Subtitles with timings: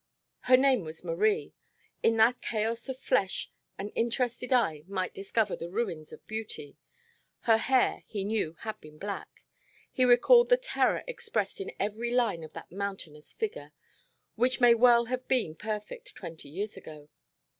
[0.45, 1.53] Her name was Marie.
[2.01, 6.75] In that chaos of flesh an interested eye might discover the ruins of beauty.
[7.41, 9.45] Her hair, he knew, had been black.
[9.91, 13.73] He recalled the terror expressed in every line of that mountainous figure
[14.33, 17.09] which may well have been perfect twenty years ago.